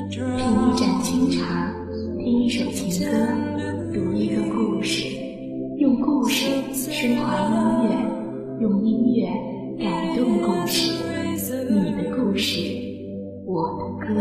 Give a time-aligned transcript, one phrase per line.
[0.00, 1.72] 品一盏清茶，
[2.18, 3.12] 听一首情歌，
[3.92, 5.06] 读一个故事，
[5.78, 7.54] 用故事升华音
[7.88, 7.90] 乐，
[8.60, 9.28] 用音乐
[9.78, 10.92] 感动故事。
[11.70, 12.60] 你的故事，
[13.46, 14.14] 我的歌。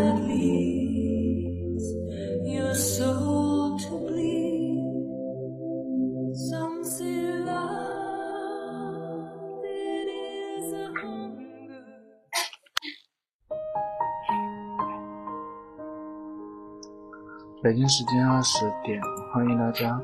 [17.63, 19.97] 北京时间二十点，欢迎大家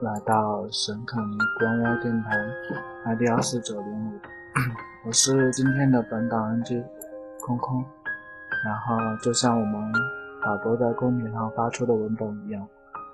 [0.00, 2.30] 来到沈肯尼官微电台
[3.06, 4.12] ，ID 二四九零五，
[5.04, 6.84] 我是今天的本档 NG
[7.44, 7.84] 空空。
[8.64, 9.92] 然后就像我们
[10.44, 12.64] 导播在公屏上发出的文本一样，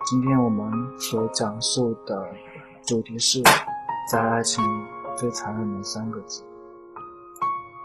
[0.05, 2.23] 今天我们所讲述的
[2.83, 3.43] 主题是
[4.13, 6.45] 在爱情里最残忍的三个字。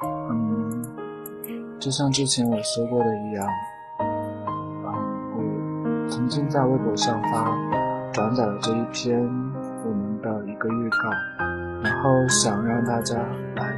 [0.04, 3.48] 嗯，就像之前我说过的一样。
[6.08, 7.58] 曾经在微博上发
[8.14, 9.20] 转载了这一篇
[9.84, 11.10] 我们的一个预告，
[11.84, 13.16] 然后想让大家
[13.56, 13.76] 来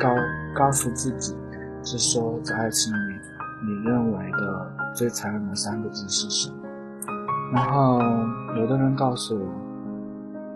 [0.00, 0.08] 告
[0.54, 1.36] 告诉自己，
[1.82, 2.96] 是说在爱情里
[3.66, 6.56] 你认为的最残忍的三个字是什么？
[7.52, 8.00] 然后
[8.56, 9.46] 有的人告诉我，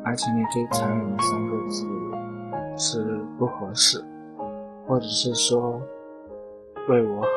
[0.05, 1.87] 爱情里最残忍的三个字
[2.77, 4.03] 是不合适，
[4.87, 5.83] 或者是说
[6.89, 7.29] 为我好，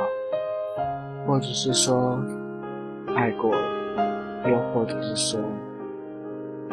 [1.28, 2.18] 或者是说。
[3.16, 3.52] 爱过，
[4.50, 5.40] 又或者是说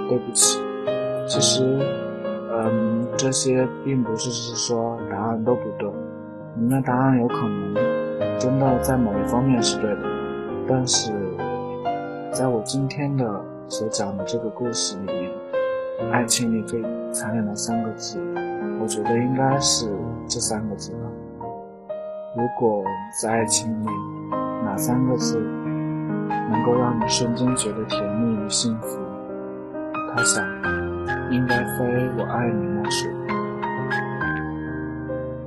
[0.08, 0.58] 对不起。
[1.26, 1.78] 其实，
[2.52, 5.88] 嗯，这些并不是是说答案都不对。
[6.56, 7.74] 你的答案有可能
[8.38, 10.02] 真的在某一方面是对的，
[10.66, 11.12] 但是
[12.32, 15.30] 在我今天的所讲的这个故事里面，
[16.10, 16.82] 爱情里最
[17.12, 18.18] 残忍的三个字，
[18.80, 19.86] 我觉得应该是
[20.26, 20.98] 这三个字吧。
[22.36, 22.82] 如果
[23.22, 23.86] 在爱情里，
[24.64, 25.38] 哪三个字？
[26.50, 28.98] 能够让你瞬间觉得甜蜜与幸福，
[30.12, 30.44] 他想，
[31.30, 33.08] 应该非我爱你莫属。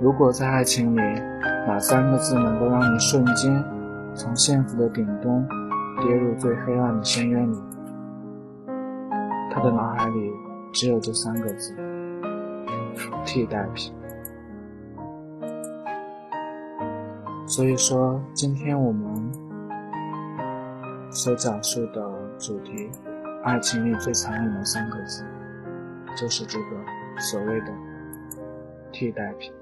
[0.02, 1.02] 如果在爱情里，
[1.68, 3.64] 哪三个字能够让你瞬间
[4.16, 5.48] 从幸福的顶端
[6.02, 7.58] 跌入最黑暗的深渊里？
[9.52, 10.32] 他的脑海里
[10.72, 11.76] 只有这三个字：
[13.26, 13.94] 替代品。
[17.46, 19.53] 所以说，今天我们。
[21.14, 22.02] 所讲述的
[22.40, 22.90] 主题，
[23.44, 25.24] 爱情里最残忍的三个字，
[26.18, 26.66] 就是这个
[27.20, 27.68] 所谓的
[28.92, 29.54] 替代品。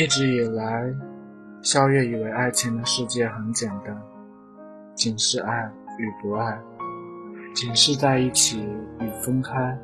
[0.00, 0.90] 一直以来，
[1.60, 3.94] 萧月以为爱情的世界很简单，
[4.94, 6.58] 仅是爱与不爱，
[7.54, 8.66] 仅是在一起
[8.98, 9.78] 与分开，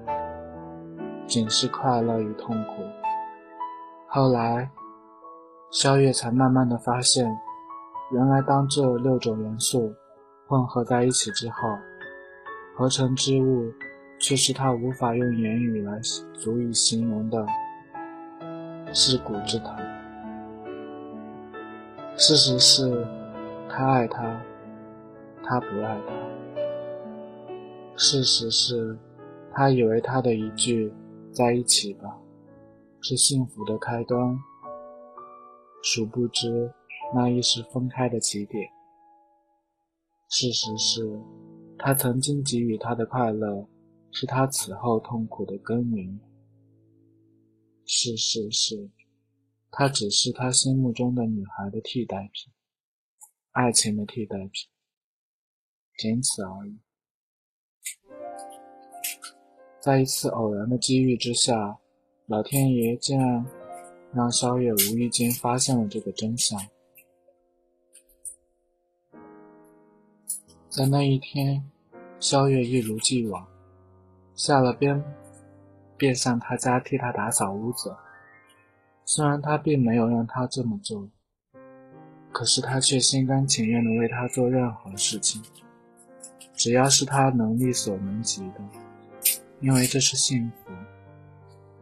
[1.27, 2.83] 仅是快乐与痛苦。
[4.09, 4.71] 后来，
[5.71, 7.31] 萧月才慢慢的发现，
[8.11, 9.93] 原来当这六种元素
[10.47, 11.69] 混合在一起之后，
[12.75, 13.71] 合成之物
[14.19, 16.01] 却是他无法用言语来
[16.33, 17.47] 足以形容的
[18.95, 19.77] 尸骨之疼。
[22.19, 23.07] 事实是，
[23.69, 24.43] 他爱她，
[25.45, 26.15] 他不爱他。
[27.95, 28.99] 事实是，
[29.53, 30.91] 他以为他的一句
[31.31, 32.19] “在一起吧”
[33.03, 34.35] 是幸福的开端，
[35.83, 36.73] 殊不知
[37.15, 38.67] 那亦是分开的起点。
[40.31, 41.21] 事实是，
[41.79, 43.69] 他曾经给予他的快乐，
[44.11, 46.19] 是他此后痛苦的根源。
[47.85, 48.89] 事实是。
[49.71, 52.53] 她只是他心目中的女孩的替代品，
[53.53, 54.51] 爱情的替代品，
[55.99, 56.79] 仅此而已。
[59.81, 61.79] 在一次偶然的机遇之下，
[62.27, 63.47] 老天爷竟然
[64.13, 66.59] 让萧月无意间发现了这个真相。
[70.71, 71.63] 在那一天，
[72.19, 73.47] 萧月一如既往，
[74.35, 75.05] 下了班
[75.99, 77.95] 便向他家替他打扫屋子。
[79.09, 81.09] 虽然他并没有让他这么做，
[82.33, 85.41] 可是他却心甘情愿地为他做任何事情，
[86.55, 88.61] 只要是他能力所能及的，
[89.61, 90.73] 因为这是幸福。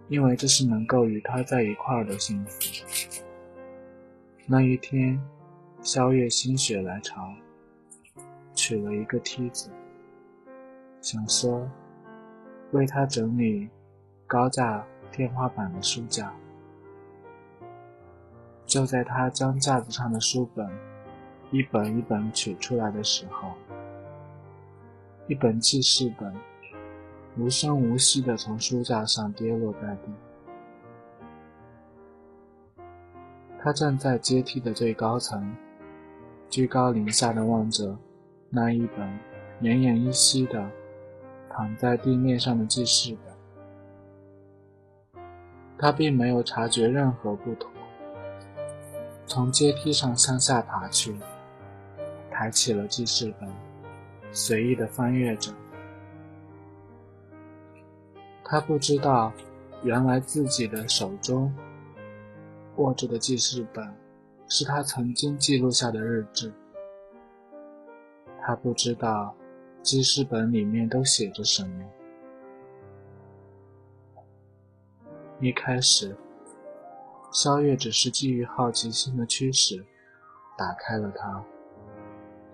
[0.09, 2.61] 因为这是能够与他在一块儿的幸福。
[4.47, 5.19] 那一天，
[5.81, 7.33] 萧月心血来潮，
[8.55, 9.71] 取了一个梯子，
[11.01, 11.67] 想说
[12.73, 13.67] 为他整理
[14.27, 16.31] 高架天花板的书架。
[18.75, 20.69] 就在他将架子上的书本
[21.53, 23.53] 一本一本取出来的时候，
[25.29, 26.35] 一本记事本。
[27.39, 30.13] 无声无息地从书架上跌落在地。
[33.61, 35.55] 他站在阶梯的最高层，
[36.51, 37.97] 居高临下地望着
[38.51, 39.09] 那一本
[39.63, 40.69] 奄奄一息地
[41.49, 45.23] 躺在地面上的记事本。
[45.79, 47.71] 他并没有察觉任何不妥，
[49.27, 51.17] 从阶梯上向下爬去，
[52.31, 53.49] 抬起了记事本，
[54.33, 55.53] 随意地翻阅着。
[58.45, 59.33] 他不知道，
[59.83, 61.53] 原来自己的手中
[62.77, 63.95] 握着的记事本，
[64.47, 66.53] 是他曾经记录下的日志。
[68.43, 69.35] 他不知道，
[69.83, 71.85] 记事本里面都写着什么。
[75.41, 76.15] 一开始，
[77.35, 79.85] 萧月只是基于好奇心的驱使，
[80.57, 81.43] 打开了它，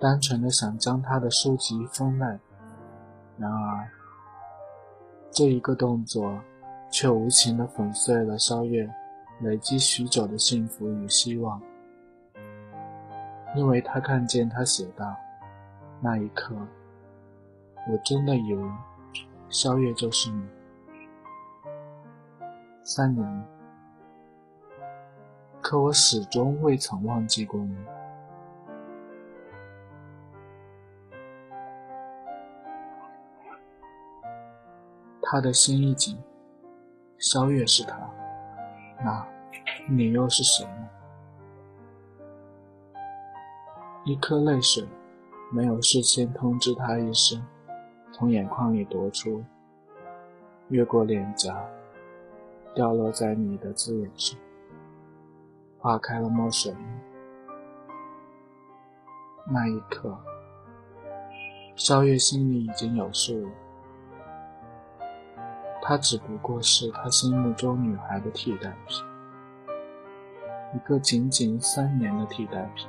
[0.01, 2.41] 单纯的想将他的书籍封烂。
[3.37, 3.87] 然而。
[5.31, 6.41] 这一个动作，
[6.91, 8.91] 却无情的粉碎了萧月
[9.43, 11.61] 累积许久的幸福与希望。
[13.55, 15.15] 因为他看见他写道
[16.03, 16.53] ：“那一刻，
[17.89, 18.71] 我真的以为
[19.51, 20.43] 萧月就是你。
[22.83, 23.45] 三年了，
[25.71, 27.77] 可我始终未曾忘记过你。”
[35.23, 36.21] 他的心一紧，
[37.19, 37.97] 萧月是他，
[39.05, 39.25] 那
[39.89, 40.89] 你又是谁呢？
[44.05, 44.85] 一颗泪水，
[45.53, 47.41] 没有事先通知他一声，
[48.11, 49.45] 从眼眶里夺出，
[50.71, 51.65] 越过脸颊，
[52.75, 54.37] 掉落在你的字眼上，
[55.81, 56.75] 化开了墨水。
[59.47, 60.17] 那一刻，
[61.75, 63.51] 萧月心里已经有数了。
[65.81, 69.03] 他只不过是他心目中女孩的替代品，
[70.75, 72.87] 一个仅仅三年的替代品。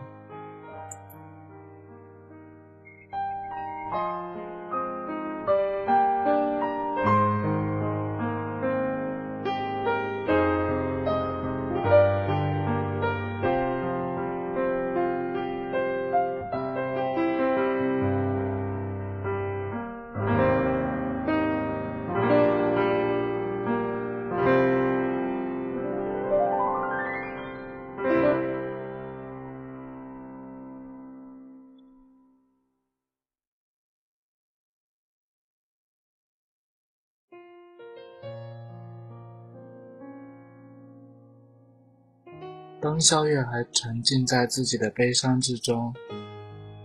[43.02, 45.92] 萧月还沉浸在自己的悲伤之中，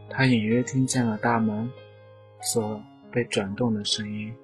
[0.08, 1.70] 他隐约听见了大门
[2.40, 2.80] 所
[3.12, 4.34] 被转动的声音。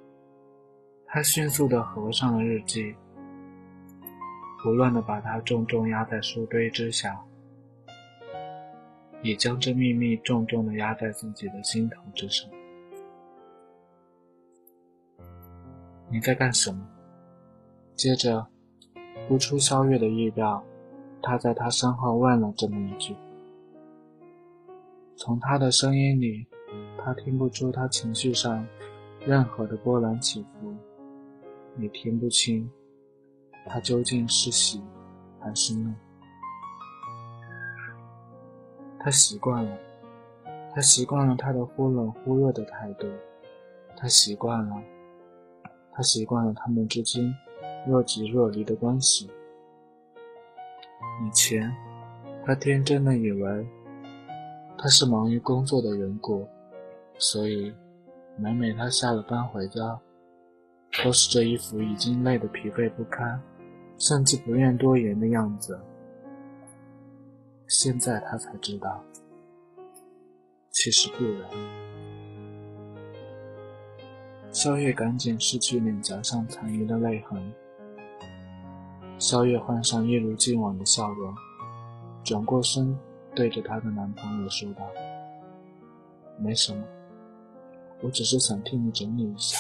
[1.07, 2.95] 他迅速地合上了日记，
[4.63, 7.19] 胡乱地把它重重压在书堆之下，
[9.23, 12.51] 也将这秘密重重地压在自己的心头之上。
[16.11, 16.87] 你在干什么？
[17.97, 18.47] 接着，
[19.27, 20.63] 不出萧月的意料。
[21.23, 23.17] 他在他身后问了这么一句，
[25.17, 26.47] 从他的声音里，
[26.99, 28.67] 他听不出他情绪上
[29.25, 30.75] 任何的波澜起伏，
[31.79, 32.69] 也听不清
[33.67, 34.83] 他究竟是喜
[35.39, 35.93] 还是怒。
[38.99, 39.79] 他习惯了，
[40.75, 43.07] 他习惯了他的忽冷忽热的态度，
[43.97, 44.83] 他习惯了，
[45.93, 47.33] 他习惯了他们之间
[47.87, 49.31] 若即若离的关系。
[51.25, 51.75] 以前，
[52.45, 53.67] 他天真的以为
[54.77, 56.47] 他是忙于工作的缘故，
[57.19, 57.73] 所以
[58.37, 60.01] 每每他下了班回家，
[61.05, 63.41] 都是这一副已经累得疲惫不堪，
[63.99, 65.79] 甚至不愿多言的样子。
[67.69, 69.03] 现在他才知道，
[70.71, 71.43] 其实不然。
[74.51, 77.41] 萧月赶紧拭去脸颊上残余的泪痕。
[79.23, 81.33] 萧月换上一如既往的笑容，
[82.25, 82.99] 转过身，
[83.37, 84.85] 对着她的男朋友说道
[86.43, 86.83] ：“没什么，
[88.01, 89.57] 我只是想替你整理一下。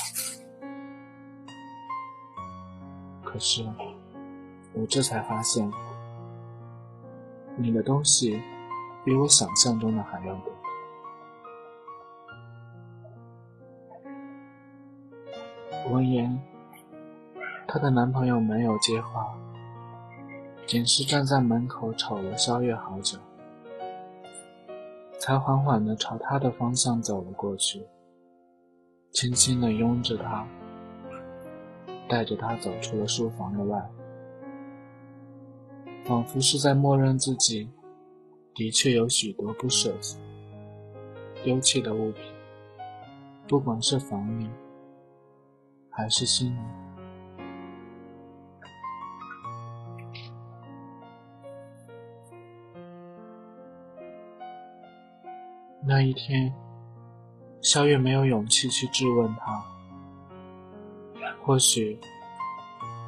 [3.22, 3.64] 可是，
[4.72, 5.70] 我这才发现，
[7.56, 8.42] 你的东西
[9.04, 10.52] 比我想象中的还要多。”
[15.92, 16.36] 闻言，
[17.68, 19.32] 她的男朋友没有接话。
[20.72, 23.18] 仅是站在门口瞅了萧月好久，
[25.18, 27.86] 才缓缓地朝他的方向走了过去，
[29.10, 30.48] 轻轻地拥着她，
[32.08, 33.86] 带着她走出了书房的外，
[36.06, 37.68] 仿佛是在默认自己
[38.54, 39.94] 的确有许多不舍
[41.44, 42.22] 丢弃的物品，
[43.46, 44.48] 不管是房里
[45.90, 46.60] 还是心里。
[55.84, 56.54] 那一天，
[57.60, 59.64] 小月没有勇气去质问他。
[61.42, 61.98] 或许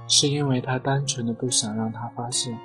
[0.08, 2.58] 是因为他单纯的不想让他发现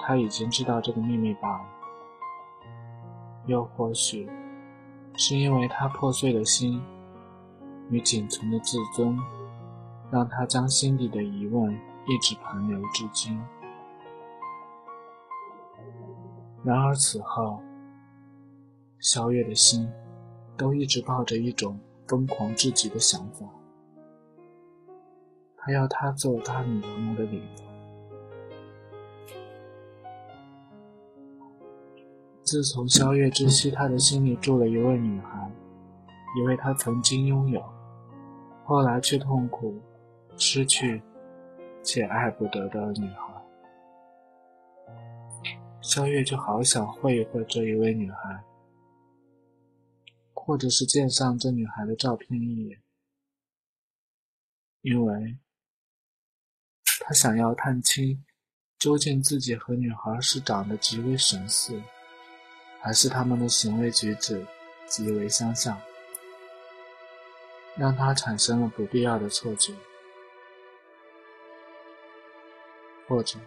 [0.00, 1.64] 他已经知道这个秘密罢了，
[3.44, 4.30] 又或许
[5.14, 6.82] 是因为他破碎的心
[7.90, 9.14] 与仅存的自尊，
[10.10, 11.70] 让他将心底的疑问
[12.06, 13.38] 一直盘留至今。
[16.64, 17.60] 然而此后。
[19.02, 19.90] 萧月的心，
[20.56, 23.44] 都一直抱着一种疯狂至极的想法，
[25.56, 27.64] 他要他做他女朋友的理由。
[32.44, 35.50] 自从萧月知悉他的心里住了一位女孩，
[36.38, 37.60] 一位他曾经拥有，
[38.64, 39.74] 后来却痛苦
[40.36, 41.02] 失去，
[41.82, 43.44] 且爱不得的女孩，
[45.80, 48.40] 萧月就好想会一会这一位女孩。
[50.44, 52.82] 或者是见上这女孩的照片一眼，
[54.80, 55.38] 因为
[56.98, 58.24] 他想要探清，
[58.76, 61.80] 究竟自己和女孩是长得极为神似，
[62.80, 64.44] 还是他们的行为举止
[64.88, 65.80] 极为相像，
[67.76, 69.72] 让他产生了不必要的错觉，
[73.06, 73.38] 或者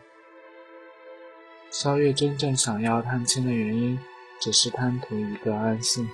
[1.69, 3.99] 萧月真正想要探清的原因，
[4.39, 6.07] 只是贪图一个安心。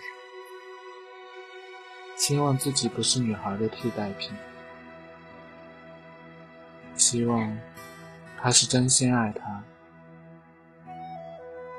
[2.21, 4.31] 希望自己不是女孩的替代品，
[6.95, 7.57] 希望
[8.39, 9.63] 他是真心爱她，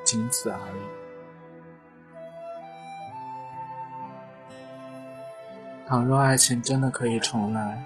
[0.03, 0.83] 仅此而已。
[5.87, 7.81] 倘若爱情真的可以重来，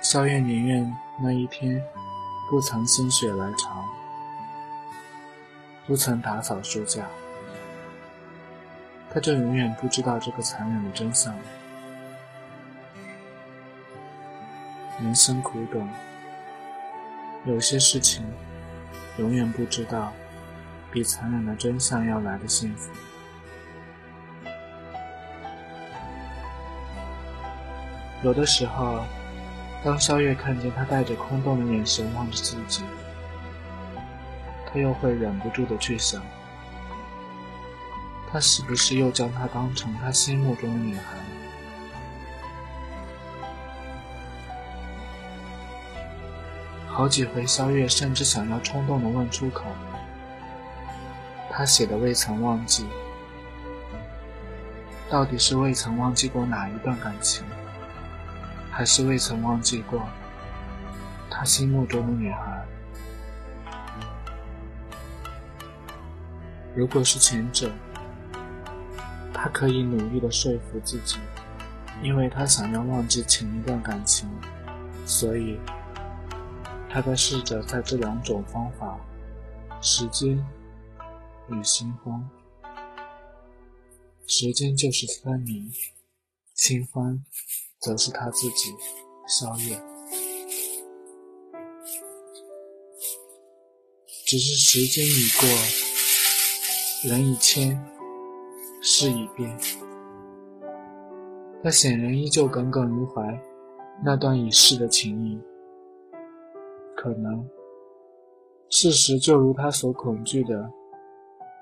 [0.00, 1.82] 萧月宁愿那一天
[2.48, 3.84] 不曾心血来潮，
[5.84, 7.04] 不曾打扫书架。
[9.14, 11.32] 他就永远不知道这个残忍的真相。
[15.00, 15.88] 人生苦短，
[17.44, 18.26] 有些事情
[19.18, 20.12] 永远不知道，
[20.90, 22.90] 比残忍的真相要来的幸福。
[28.24, 29.04] 有的时候，
[29.84, 32.82] 当萧月看见他带着空洞的眼神望着自己，
[34.66, 36.20] 他又会忍不住的去想。
[38.34, 41.02] 他是不是又将她当成他心目中的女孩？
[46.88, 49.66] 好几回，萧月甚至想要冲动的问出口
[51.48, 52.88] ：“他写的未曾忘记，
[55.08, 57.44] 到底是未曾忘记过哪一段感情，
[58.68, 60.02] 还是未曾忘记过
[61.30, 62.64] 他心目中的女孩？
[66.74, 67.70] 如果是前者，
[69.44, 71.18] 他可以努力的说服自己，
[72.02, 74.26] 因为他想要忘记前一段感情，
[75.04, 75.60] 所以
[76.88, 78.98] 他在试着在这两种方法——
[79.82, 80.42] 时间
[81.50, 82.26] 与新欢。
[84.26, 85.70] 时间就是分明，
[86.54, 87.22] 新欢
[87.78, 88.74] 则是他自己，
[89.28, 89.78] 萧月。
[94.24, 95.46] 只是时间已过，
[97.10, 97.93] 人已迁。
[98.86, 99.50] 事已变，
[101.62, 103.40] 他显然依旧耿耿于怀
[104.04, 105.40] 那段已逝的情谊。
[106.94, 107.48] 可能，
[108.68, 110.70] 事实就如他所恐惧的，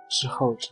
[0.08, 0.70] 是后者。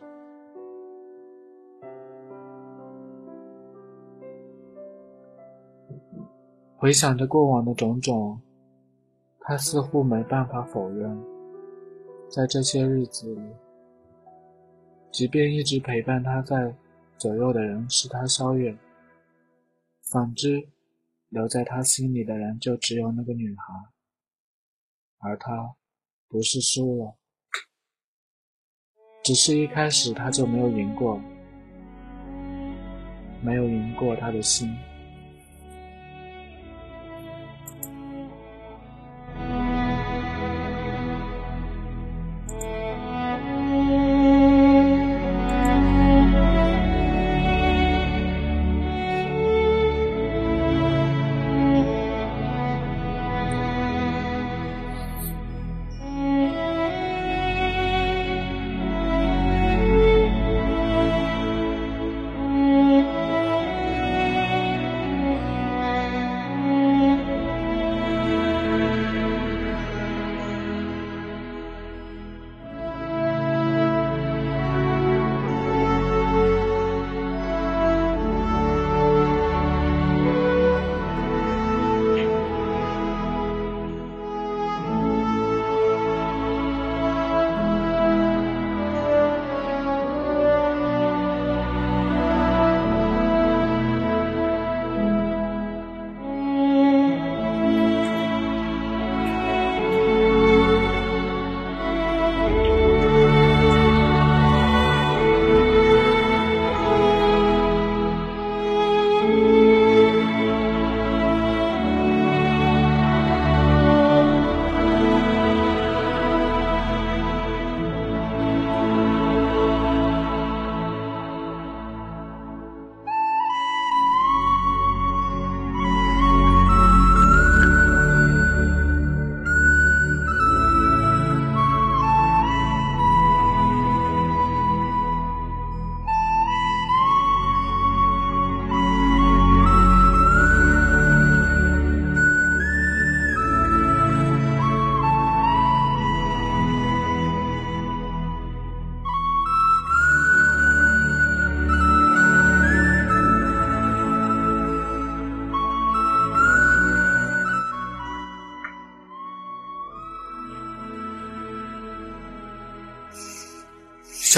[6.77, 8.41] 回想着过往的种种，
[9.39, 11.17] 他似乎没办法否认，
[12.29, 13.41] 在这些日子里，
[15.13, 16.75] 即便一直陪伴他在
[17.19, 18.79] 左右的人是他萧远，
[20.05, 20.69] 反之，
[21.29, 23.65] 留在他心里的人就只有那个女孩，
[25.19, 25.75] 而他
[26.29, 27.17] 不是输了，
[29.25, 31.21] 只是一开始他就没有赢过，
[33.43, 34.75] 没有赢过他的心。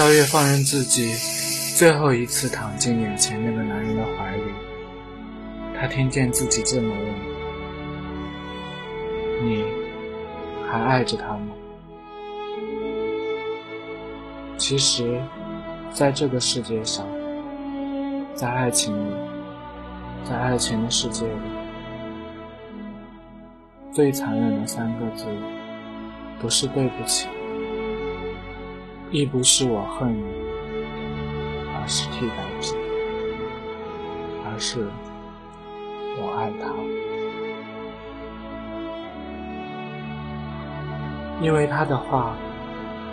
[0.02, 1.14] 萧月放任自己，
[1.76, 4.42] 最后一次躺进眼前那个男人的怀里。
[5.78, 7.06] 他听见自己这么问
[9.46, 9.64] ：“你
[10.68, 11.54] 还爱着他吗？”
[14.58, 15.22] 其实，
[15.92, 17.06] 在这个世界上，
[18.34, 19.14] 在爱情里，
[20.28, 21.32] 在爱情的世界里，
[23.92, 25.26] 最残忍的三个字，
[26.40, 27.28] 不是对不起。
[29.12, 30.24] 亦不是我恨你，
[31.74, 32.74] 而是替代品，
[34.46, 34.88] 而是
[36.16, 36.72] 我爱他。
[41.44, 42.34] 因为他的话，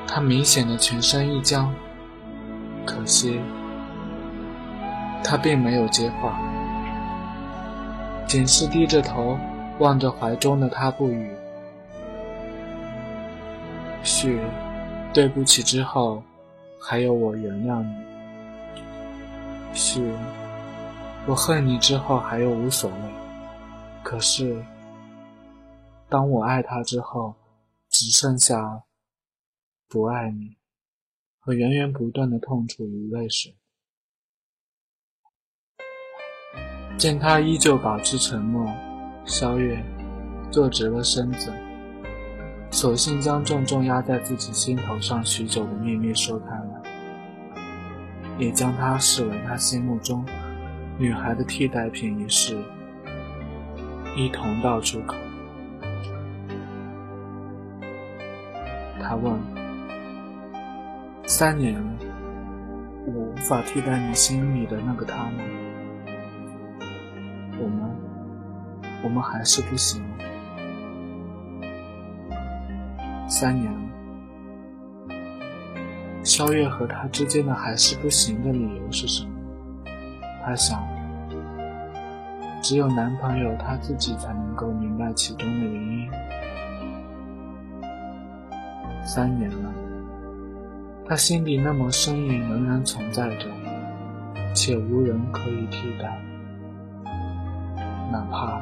[0.07, 1.69] 他明显的全身一僵。
[2.85, 3.41] 可惜，
[5.21, 6.39] 他并没有接话，
[8.25, 9.37] 仅是低着头
[9.79, 11.29] 望着怀中的他不语。
[14.01, 14.39] 许。
[15.11, 16.23] 对不起，之后
[16.79, 18.09] 还有我原谅你。
[19.73, 19.99] 是，
[21.27, 22.97] 我恨你之后还有无所谓。
[24.03, 24.63] 可是，
[26.07, 27.35] 当我爱他之后，
[27.89, 28.83] 只剩下
[29.87, 30.57] 不爱你
[31.39, 33.55] 和源源不断的痛楚与泪水。
[36.97, 38.65] 见他依旧保持沉默，
[39.25, 39.83] 萧月
[40.51, 41.51] 坐直了身子。
[42.71, 46.81] 索性将重重压在自己心头上许久的秘密说开了，
[48.37, 50.23] 也将她视为他心目中
[50.97, 52.57] 女孩的替代品一事
[54.15, 55.15] 一同道出口。
[59.01, 59.33] 他问
[61.25, 61.91] ：“三年了，
[63.07, 65.43] 我无法替代你心里的那个他吗？
[67.59, 67.91] 我们，
[69.03, 70.01] 我们还是不行。”
[73.29, 73.79] 三年了，
[76.23, 79.31] 萧月和他之间的还是不行的理由是什么？
[80.43, 80.81] 他想，
[82.59, 86.09] 只有男朋友他自己才能够明白其中的原因。
[89.05, 89.71] 三年了，
[91.07, 93.45] 他心底那抹身影仍然存在着，
[94.55, 96.19] 且无人可以替代。
[98.11, 98.59] 哪怕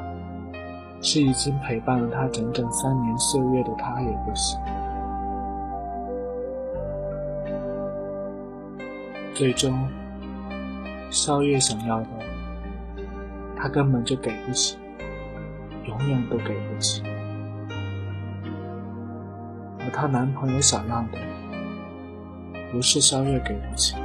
[1.01, 4.59] 是已经陪伴了他整整三年岁月的他也不行。
[9.33, 9.87] 最终，
[11.11, 12.07] 萧月想要的，
[13.55, 14.77] 他根本就给不起，
[15.85, 17.03] 永远都给不起。
[19.79, 21.19] 而她男朋友想要的，
[22.71, 23.95] 不是萧月给不起，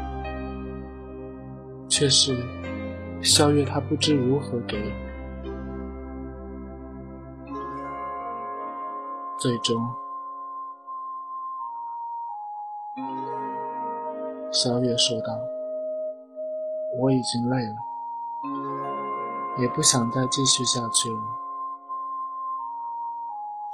[1.89, 2.37] 却是
[3.23, 4.79] 萧月她不知如何给。
[9.43, 9.77] 最终，
[14.53, 15.37] 萧月说道
[17.01, 17.75] ：“我已经累了，
[19.59, 21.21] 也不想再继续下去了。”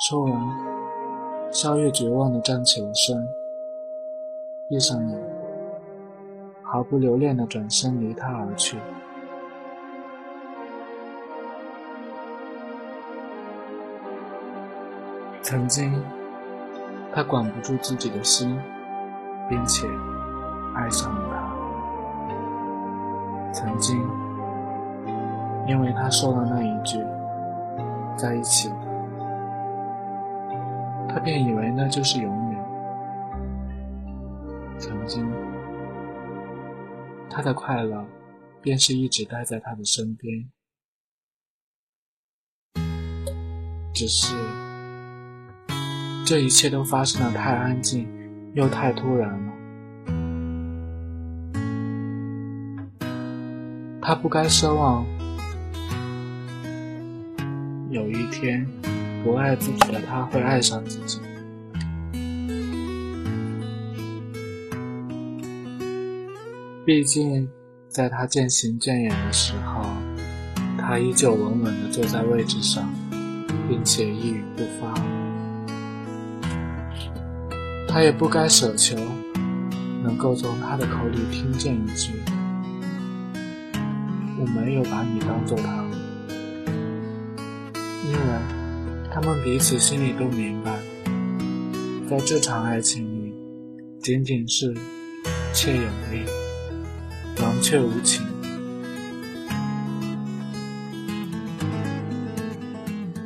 [0.08, 3.22] 说完，萧月绝望地站起了身，
[4.70, 5.20] 闭上眼，
[6.62, 8.78] 毫不留恋地转身离他而去。
[15.48, 15.90] 曾经，
[17.10, 18.54] 他管不住自己的心，
[19.48, 19.88] 并且
[20.74, 21.38] 爱上了他。
[23.54, 23.96] 曾经，
[25.66, 27.02] 因为他说了那一句
[28.14, 28.68] “在一起”，
[31.08, 32.62] 他便以为那就是永远。
[34.78, 35.26] 曾经，
[37.30, 38.04] 他的快乐
[38.60, 40.50] 便是一直待在他的身边，
[43.94, 44.36] 只是。
[46.28, 48.06] 这一切都发生的太安静，
[48.52, 49.52] 又太突然了。
[53.98, 55.06] 他不该奢望
[57.88, 58.66] 有一天
[59.24, 61.18] 不爱自己的他会爱上自己。
[66.84, 67.48] 毕竟，
[67.88, 69.82] 在他渐行渐远的时候，
[70.76, 72.86] 他依旧稳稳地坐在位置上，
[73.66, 75.17] 并且一语不发。
[77.88, 78.96] 他也不该奢求
[80.04, 82.12] 能够从他的口里听见一句
[84.38, 85.84] “我没有把你当做他”，
[88.04, 88.18] 因为
[89.10, 90.78] 他们彼此心里都明白，
[92.08, 93.34] 在这场爱情里，
[94.00, 94.72] 仅仅是
[95.52, 96.24] 妾有力，
[97.40, 98.24] 郎却无情。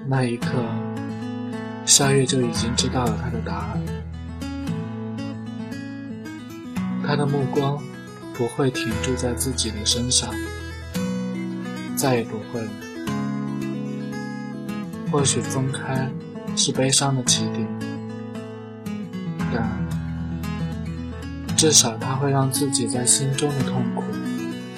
[0.09, 0.65] 那一刻，
[1.85, 4.02] 夏月就已经知道了他的答案。
[7.13, 7.79] 他的目光
[8.33, 10.31] 不会停住在自己的身上，
[11.95, 12.71] 再也不会了。
[15.11, 16.11] 或许分开
[16.57, 17.69] 是悲伤的起点，
[19.53, 19.87] 但
[21.55, 24.05] 至少他会让自己在心中的痛苦，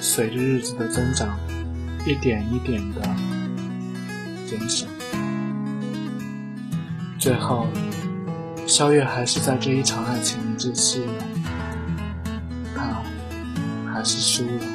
[0.01, 1.39] 随着日子的增长，
[2.05, 3.01] 一点一点的
[4.45, 4.85] 减少。
[7.17, 7.65] 最后，
[8.67, 11.24] 萧月还是在这一场爱情里窒息了。
[14.05, 14.74] 是输了。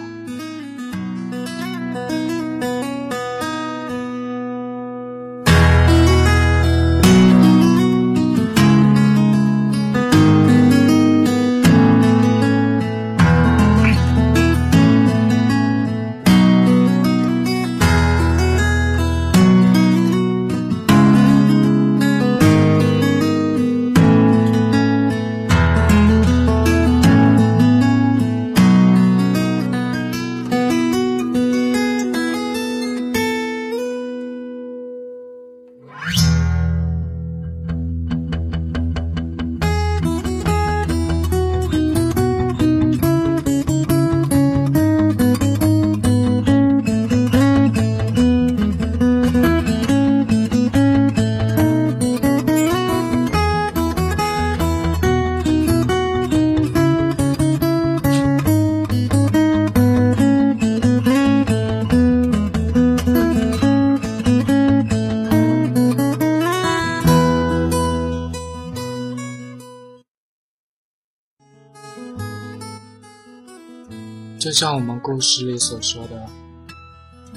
[74.50, 76.26] 就像我们故事里所说的，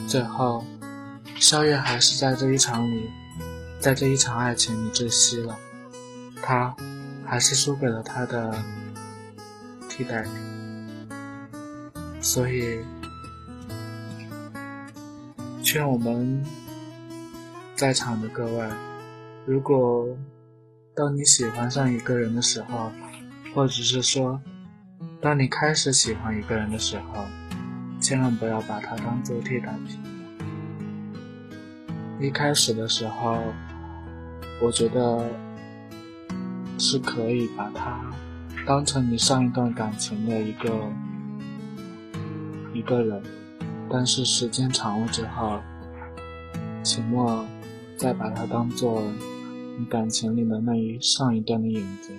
[0.08, 0.66] 最后，
[1.40, 3.08] 萧月还是在这一场里，
[3.80, 5.56] 在这一场爱情里窒息了。
[6.42, 6.76] 他
[7.24, 8.58] 还是输给了他的
[9.88, 10.32] 替代品。
[12.20, 12.80] 所以，
[15.62, 16.44] 劝我们
[17.76, 18.68] 在场的各位，
[19.46, 20.08] 如果
[20.96, 22.92] 当你喜欢上一个人的时候，
[23.54, 24.42] 或者是说，
[25.24, 27.24] 当你开始喜欢一个人的时候，
[28.02, 29.98] 千万不要把他当做替代品。
[32.20, 33.42] 一开始的时候，
[34.62, 35.26] 我觉得
[36.78, 38.04] 是可以把他
[38.68, 40.92] 当成你上一段感情的一个
[42.74, 43.24] 一个人，
[43.90, 45.62] 但是时间长了之后，
[46.84, 47.46] 请莫
[47.96, 49.02] 再把他当做
[49.80, 52.12] 你感情里的那一上一段的影子。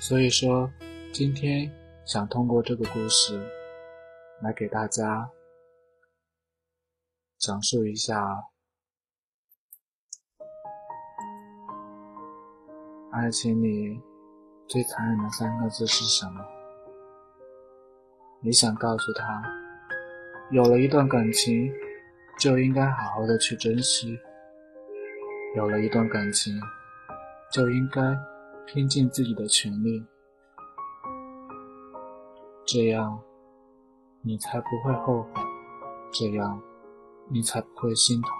[0.00, 0.70] 所以说，
[1.12, 1.70] 今天
[2.04, 3.38] 想通过这个故事
[4.40, 5.28] 来给大家。
[7.38, 8.16] 讲述一下，
[13.12, 14.00] 爱情里
[14.66, 16.44] 最残忍的三个字是什么？
[18.40, 19.42] 你想告诉他，
[20.50, 21.72] 有了一段感情，
[22.40, 24.16] 就应该好好的去珍惜；
[25.56, 26.52] 有了一段感情，
[27.52, 28.00] 就应该
[28.70, 30.04] 拼尽自己的全力，
[32.66, 33.20] 这样
[34.22, 35.30] 你才不会后悔。
[36.12, 36.62] 这样。
[37.30, 38.30] 你才不会心痛。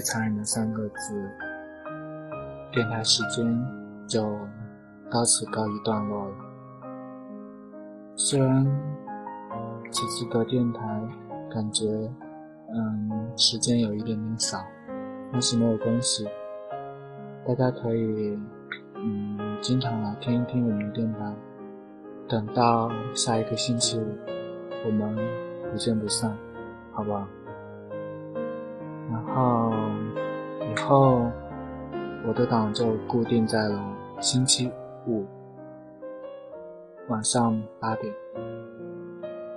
[0.00, 1.30] 最残忍的三个字，
[2.72, 3.44] 电台时间
[4.08, 4.22] 就
[5.10, 6.34] 到此告一段落了。
[8.16, 8.64] 虽然
[9.90, 10.80] 此次的电台
[11.52, 11.84] 感觉
[12.72, 14.56] 嗯时间有一点点少，
[15.30, 16.26] 但是没有关系，
[17.46, 18.38] 大家可以
[18.94, 21.30] 嗯经常来听一听我们的电台。
[22.26, 24.16] 等到下一个星期五，
[24.86, 25.14] 我们
[25.70, 26.34] 不见不散，
[26.90, 27.26] 好不好？
[29.10, 29.72] 然后
[30.90, 31.30] 后
[32.26, 33.80] 我的档就固定在了
[34.18, 34.68] 星期
[35.06, 35.24] 五
[37.08, 38.12] 晚上八点，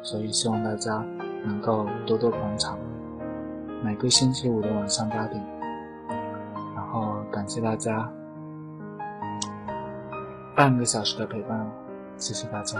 [0.03, 1.03] 所以希望大家
[1.43, 2.77] 能够多多捧场。
[3.83, 5.43] 每个星期五的晚上八点，
[6.75, 8.07] 然后感谢大家
[10.55, 11.67] 半个小时的陪伴。
[12.15, 12.77] 谢谢大家。